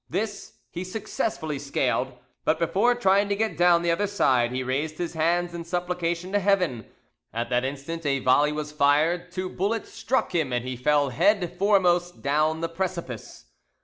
This 0.09 0.53
he 0.71 0.83
successfully 0.83 1.59
scaled, 1.59 2.17
but 2.43 2.57
before 2.57 2.95
trying 2.95 3.29
to 3.29 3.35
get 3.35 3.55
down 3.55 3.83
the 3.83 3.91
other 3.91 4.07
side 4.07 4.51
he 4.51 4.63
raised 4.63 4.97
his 4.97 5.13
hands 5.13 5.53
in 5.53 5.63
supplication 5.63 6.31
to 6.31 6.39
Heaven; 6.39 6.87
at 7.31 7.51
that 7.51 7.63
instant 7.63 8.03
a 8.07 8.17
volley 8.17 8.51
was 8.51 8.71
fired, 8.71 9.31
two 9.31 9.47
bullets 9.47 9.93
struck 9.93 10.33
him, 10.33 10.51
and 10.51 10.65
he 10.65 10.75
fell 10.75 11.09
head 11.09 11.55
foremost 11.59 12.23
down 12.23 12.61
the 12.61 12.69
precipice. 12.69 13.45